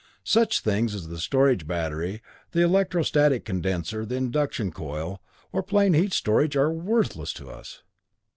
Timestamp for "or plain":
5.51-5.93